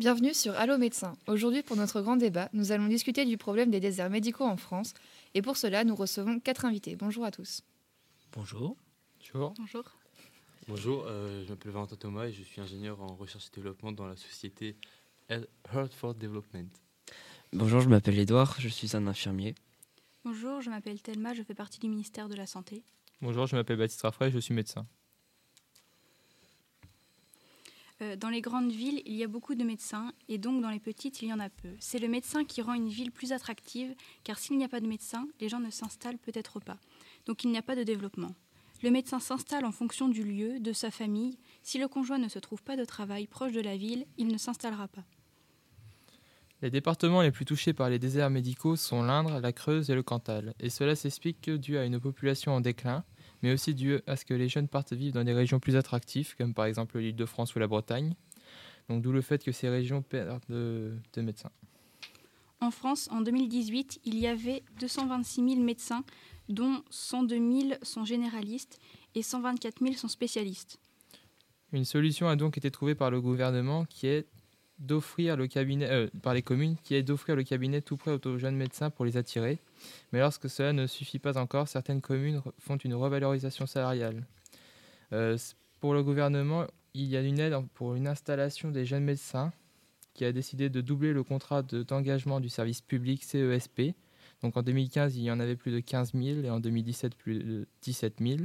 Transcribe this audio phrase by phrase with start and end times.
[0.00, 1.14] Bienvenue sur Allo Médecin.
[1.26, 4.94] Aujourd'hui, pour notre grand débat, nous allons discuter du problème des déserts médicaux en France.
[5.34, 6.96] Et pour cela, nous recevons quatre invités.
[6.96, 7.60] Bonjour à tous.
[8.32, 8.78] Bonjour.
[9.18, 9.52] Bonjour.
[9.58, 9.84] Bonjour.
[10.68, 14.06] Bonjour, euh, je m'appelle Valentin Thomas et je suis ingénieur en recherche et développement dans
[14.06, 14.74] la société
[15.28, 16.70] Hertford Development.
[17.52, 19.54] Bonjour, je m'appelle Edouard, je suis un infirmier.
[20.24, 22.84] Bonjour, je m'appelle Thelma, je fais partie du ministère de la Santé.
[23.20, 24.86] Bonjour, je m'appelle Baptiste Raffray, je suis médecin.
[28.02, 30.80] Euh, dans les grandes villes, il y a beaucoup de médecins et donc dans les
[30.80, 31.68] petites, il y en a peu.
[31.80, 34.86] C'est le médecin qui rend une ville plus attractive car s'il n'y a pas de
[34.86, 36.78] médecin, les gens ne s'installent peut-être pas.
[37.26, 38.34] Donc il n'y a pas de développement.
[38.82, 41.38] Le médecin s'installe en fonction du lieu, de sa famille.
[41.62, 44.38] Si le conjoint ne se trouve pas de travail proche de la ville, il ne
[44.38, 45.04] s'installera pas.
[46.62, 50.02] Les départements les plus touchés par les déserts médicaux sont l'Indre, la Creuse et le
[50.02, 50.54] Cantal.
[50.60, 53.04] Et cela s'explique que dû à une population en déclin,
[53.42, 56.34] mais aussi dû à ce que les jeunes partent vivre dans des régions plus attractives,
[56.36, 58.14] comme par exemple l'île de France ou la Bretagne.
[58.88, 61.52] Donc d'où le fait que ces régions perdent de, de médecins.
[62.60, 66.04] En France, en 2018, il y avait 226 000 médecins,
[66.48, 68.78] dont 102 000 sont généralistes
[69.14, 70.78] et 124 000 sont spécialistes.
[71.72, 74.26] Une solution a donc été trouvée par le gouvernement qui est
[74.80, 78.38] d'offrir le cabinet euh, par les communes qui est d'offrir le cabinet tout près aux
[78.38, 79.58] jeunes médecins pour les attirer.
[80.12, 84.24] Mais lorsque cela ne suffit pas encore, certaines communes font une revalorisation salariale.
[85.12, 85.36] Euh,
[85.80, 89.52] pour le gouvernement, il y a une aide pour une installation des jeunes médecins
[90.14, 93.94] qui a décidé de doubler le contrat d'engagement du service public CESP.
[94.42, 97.38] Donc en 2015, il y en avait plus de 15 000 et en 2017 plus
[97.38, 98.40] de 17 000.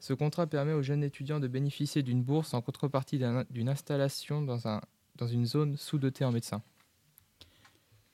[0.00, 4.66] Ce contrat permet aux jeunes étudiants de bénéficier d'une bourse en contrepartie d'une installation dans,
[4.66, 4.80] un,
[5.16, 6.62] dans une zone sous-dotée en médecins.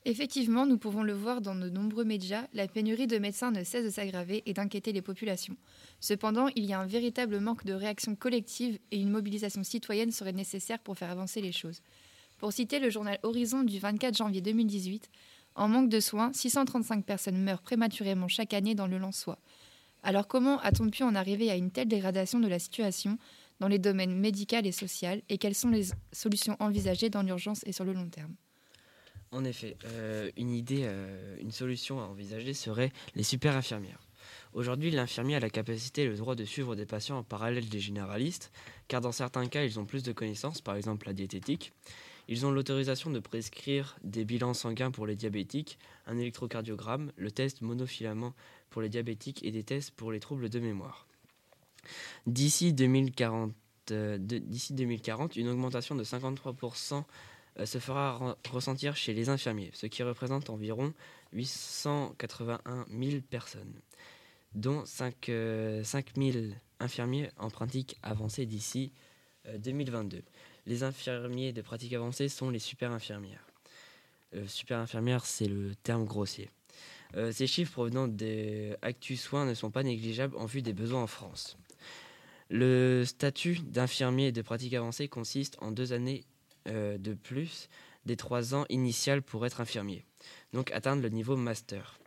[0.09, 3.85] Effectivement, nous pouvons le voir dans de nombreux médias, la pénurie de médecins ne cesse
[3.85, 5.57] de s'aggraver et d'inquiéter les populations.
[5.99, 10.33] Cependant, il y a un véritable manque de réaction collective et une mobilisation citoyenne serait
[10.33, 11.83] nécessaire pour faire avancer les choses.
[12.39, 15.11] Pour citer le journal Horizon du 24 janvier 2018,
[15.57, 19.39] en manque de soins, 635 personnes meurent prématurément chaque année dans le Lançois.
[20.05, 23.19] Alors comment a-t-on pu en arriver à une telle dégradation de la situation?
[23.61, 27.73] Dans les domaines médical et social et quelles sont les solutions envisagées dans l'urgence et
[27.73, 28.35] sur le long terme
[29.33, 34.01] en effet, euh, une idée, euh, une solution à envisager serait les super infirmières.
[34.53, 37.81] Aujourd'hui, l'infirmier a la capacité et le droit de suivre des patients en parallèle des
[37.81, 38.53] généralistes,
[38.89, 41.73] car dans certains cas, ils ont plus de connaissances, par exemple la diététique.
[42.29, 47.61] Ils ont l'autorisation de prescrire des bilans sanguins pour les diabétiques, un électrocardiogramme, le test
[47.61, 48.35] monofilament
[48.71, 51.07] pour les diabétiques et des tests pour les troubles de mémoire.
[52.27, 53.53] D'ici 2040,
[53.91, 57.05] euh, d'ici 2040, une augmentation de 53%
[57.59, 60.93] euh, se fera ressentir chez les infirmiers, ce qui représente environ
[61.33, 63.81] 881 000 personnes,
[64.55, 68.93] dont 5, 000 euh, infirmiers en pratique avancée d'ici
[69.59, 70.19] 2022.
[70.19, 70.21] Euh,
[70.67, 73.47] les infirmiers de pratique avancée sont les super infirmières.
[74.49, 76.51] super infirmière, c'est le terme grossier.
[77.31, 81.07] ces chiffres provenant des Actus Soins ne sont pas négligeables en vue des besoins en
[81.07, 81.57] France.
[82.49, 86.25] Le statut d'infirmier de pratique avancée consiste en deux années
[86.69, 87.69] euh, de plus
[88.05, 90.05] des trois ans initiales pour être infirmier,
[90.53, 91.99] donc atteindre le niveau master,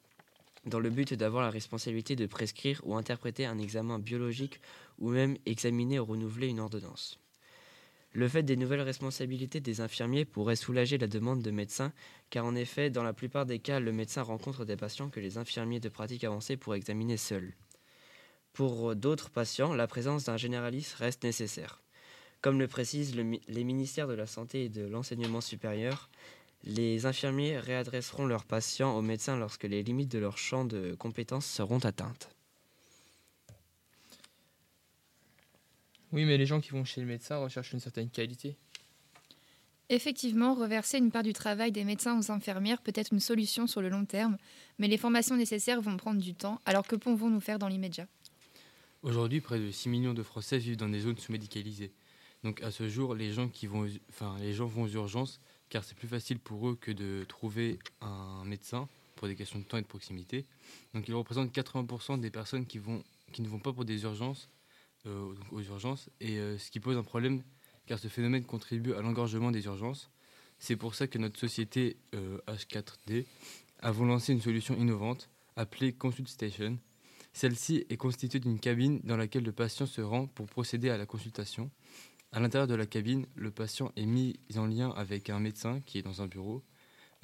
[0.65, 4.61] dans le but d'avoir la responsabilité de prescrire ou interpréter un examen biologique
[4.97, 7.19] ou même examiner ou renouveler une ordonnance.
[8.13, 11.91] Le fait des nouvelles responsabilités des infirmiers pourrait soulager la demande de médecins,
[12.29, 15.37] car en effet, dans la plupart des cas, le médecin rencontre des patients que les
[15.37, 17.53] infirmiers de pratique avancée pourraient examiner seuls.
[18.53, 21.81] Pour d'autres patients, la présence d'un généraliste reste nécessaire.
[22.41, 26.09] Comme le précisent les ministères de la Santé et de l'Enseignement supérieur,
[26.63, 31.45] les infirmiers réadresseront leurs patients aux médecins lorsque les limites de leur champ de compétences
[31.45, 32.29] seront atteintes.
[36.11, 38.57] Oui, mais les gens qui vont chez le médecin recherchent une certaine qualité.
[39.89, 43.81] Effectivement, reverser une part du travail des médecins aux infirmières peut être une solution sur
[43.81, 44.37] le long terme,
[44.77, 48.07] mais les formations nécessaires vont prendre du temps, alors que pouvons-nous faire dans l'immédiat?
[49.01, 51.93] Aujourd'hui, près de 6 millions de Français vivent dans des zones sous-médicalisées.
[52.43, 55.83] Donc à ce jour, les gens, qui vont, enfin, les gens vont aux urgences car
[55.83, 59.77] c'est plus facile pour eux que de trouver un médecin pour des questions de temps
[59.77, 60.45] et de proximité.
[60.93, 64.49] Donc ils représentent 80% des personnes qui, vont, qui ne vont pas pour des urgences,
[65.05, 67.43] euh, aux urgences, et euh, ce qui pose un problème
[67.85, 70.11] car ce phénomène contribue à l'engorgement des urgences.
[70.59, 73.23] C'est pour ça que notre société H4D euh,
[73.79, 76.77] a lancé une solution innovante appelée Consult Station.
[77.33, 81.05] Celle-ci est constituée d'une cabine dans laquelle le patient se rend pour procéder à la
[81.05, 81.69] consultation.
[82.31, 85.97] À l'intérieur de la cabine, le patient est mis en lien avec un médecin qui
[85.97, 86.63] est dans un bureau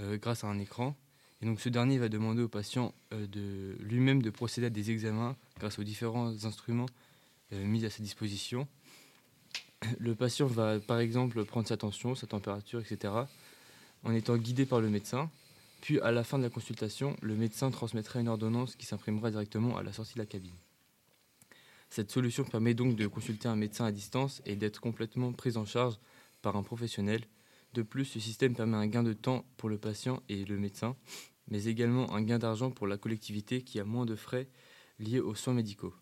[0.01, 0.95] euh, grâce à un écran.
[1.41, 4.91] Et donc ce dernier va demander au patient euh, de lui-même de procéder à des
[4.91, 6.87] examens grâce aux différents instruments
[7.53, 8.67] euh, mis à sa disposition.
[9.99, 13.13] le patient va par exemple prendre sa tension, sa température, etc.
[14.03, 15.29] en étant guidé par le médecin.
[15.85, 19.77] Puis à la fin de la consultation, le médecin transmettra une ordonnance qui s'imprimera directement
[19.77, 20.55] à la sortie de la cabine.
[21.91, 25.65] Cette solution permet donc de consulter un médecin à distance et d'être complètement prise en
[25.65, 25.99] charge
[26.41, 27.21] par un professionnel.
[27.75, 30.95] De plus, ce système permet un gain de temps pour le patient et le médecin,
[31.49, 34.49] mais également un gain d'argent pour la collectivité qui a moins de frais
[34.97, 35.93] liés aux soins médicaux.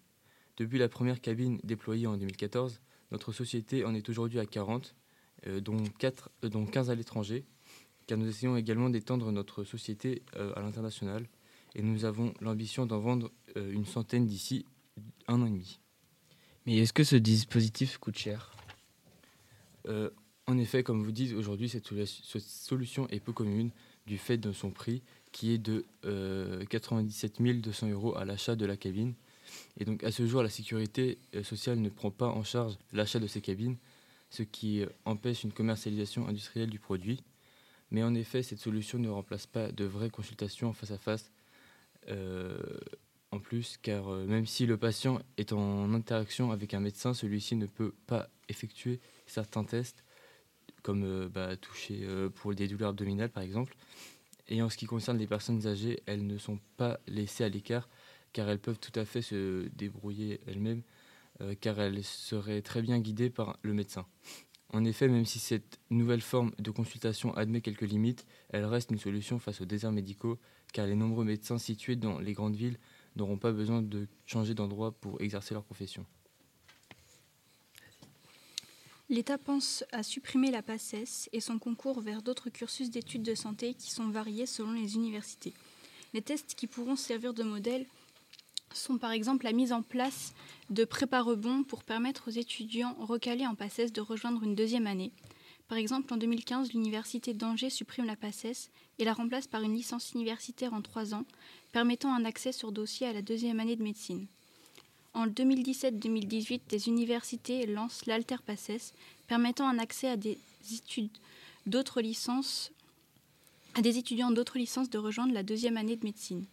[0.55, 2.79] Depuis la première cabine déployée en 2014,
[3.11, 4.95] notre société en est aujourd'hui à 40,
[5.47, 7.45] euh, dont, 4, euh, dont 15 à l'étranger,
[8.07, 11.25] car nous essayons également d'étendre notre société euh, à l'international
[11.75, 14.65] et nous avons l'ambition d'en vendre une centaine d'ici
[15.27, 15.79] un an et demi.
[16.65, 18.51] Mais est-ce que ce dispositif coûte cher?
[20.45, 23.71] En effet, comme vous dites, aujourd'hui, cette, solution est peu commune
[24.05, 25.01] du fait de son prix
[25.31, 25.83] qui est de
[26.69, 29.15] 97 200 euros à l'achat de la cabine
[29.77, 33.19] et donc à ce jour, la sécurité euh, sociale ne prend pas en charge l'achat
[33.19, 33.77] de ces cabines,
[34.29, 37.21] ce qui euh, empêche une commercialisation industrielle du produit.
[37.93, 41.31] Mais en effet, cette solution ne remplace pas de vraies consultations face à face.
[42.09, 42.57] Euh,
[43.31, 47.65] en plus, car même si le patient est en interaction avec un médecin, celui-ci ne
[47.65, 50.03] peut pas effectuer certains tests,
[50.81, 52.05] comme bah, toucher
[52.35, 53.75] pour des douleurs abdominales par exemple.
[54.49, 57.87] Et en ce qui concerne les personnes âgées, elles ne sont pas laissées à l'écart
[58.33, 60.81] car elles peuvent tout à fait se débrouiller elles-mêmes,
[61.41, 64.05] euh, car elles seraient très bien guidées par le médecin.
[64.73, 68.97] En effet, même si cette nouvelle forme de consultation admet quelques limites, elle reste une
[68.97, 70.39] solution face aux déserts médicaux,
[70.73, 72.79] car les nombreux médecins situés dans les grandes villes
[73.15, 76.03] n'auront pas besoin de changer d'endroit pour exercer leur profession.
[79.09, 83.75] L'État pense à supprimer la PACES et son concours vers d'autres cursus d'études de santé
[83.75, 85.53] qui sont variés selon les universités.
[86.15, 87.85] Les tests qui pourront servir de modèle
[88.73, 90.33] sont par exemple la mise en place
[90.69, 95.11] de prépa-rebonds pour permettre aux étudiants recalés en PACES de rejoindre une deuxième année.
[95.67, 100.11] Par exemple, en 2015, l'Université d'Angers supprime la PACES et la remplace par une licence
[100.13, 101.25] universitaire en trois ans,
[101.71, 104.27] permettant un accès sur dossier à la deuxième année de médecine.
[105.13, 108.93] En 2017-2018, des universités lancent l'Alter PACES,
[109.27, 110.37] permettant un accès à des
[110.71, 111.17] études
[111.65, 112.71] d'autres licences
[113.75, 116.45] à des étudiants d'autres licences de rejoindre la deuxième année de médecine.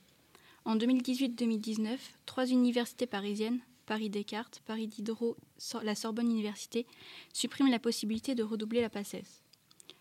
[0.64, 5.36] En 2018-2019, trois universités parisiennes, Paris Descartes, Paris Diderot,
[5.82, 6.86] la Sorbonne Université,
[7.32, 9.42] suppriment la possibilité de redoubler la PACES.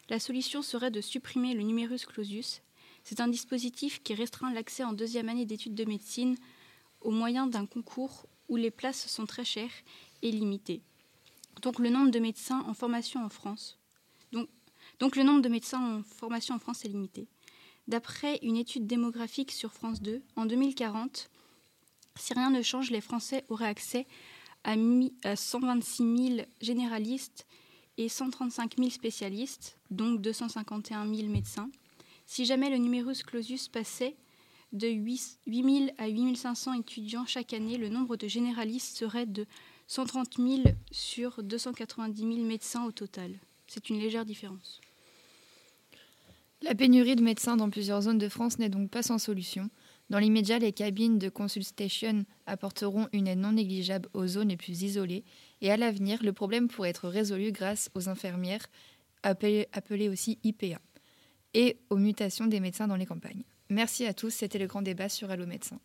[0.09, 2.61] La solution serait de supprimer le numerus clausus.
[3.03, 6.35] C'est un dispositif qui restreint l'accès en deuxième année d'études de médecine
[7.01, 9.71] au moyen d'un concours où les places sont très chères
[10.21, 10.81] et limitées.
[11.61, 13.79] Donc le nombre de médecins en formation en France.
[14.31, 14.49] Donc,
[14.99, 17.27] donc le nombre de médecins en formation en France est limité.
[17.89, 21.31] D'après une étude démographique sur France 2, en 2040,
[22.17, 24.05] si rien ne change, les Français auraient accès
[24.63, 24.75] à
[25.35, 27.47] 126 000 généralistes
[27.97, 31.71] et 135 000 spécialistes, donc 251 000 médecins.
[32.27, 34.15] Si jamais le numerus clausus passait
[34.71, 39.47] de 8 000 à 8 500 étudiants chaque année, le nombre de généralistes serait de
[39.87, 43.33] 130 000 sur 290 000 médecins au total.
[43.65, 44.79] C'est une légère différence.
[46.61, 49.69] La pénurie de médecins dans plusieurs zones de France n'est donc pas sans solution.
[50.09, 54.83] Dans l'immédiat, les cabines de consultation apporteront une aide non négligeable aux zones les plus
[54.83, 55.23] isolées
[55.61, 58.67] et à l'avenir, le problème pourrait être résolu grâce aux infirmières,
[59.23, 60.79] appelées, aussi IPA,
[61.53, 63.43] et aux mutations des médecins dans les campagnes.
[63.69, 65.79] Merci à tous, c'était le grand débat sur Allo Médecins.